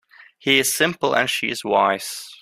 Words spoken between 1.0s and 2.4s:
and she's wise.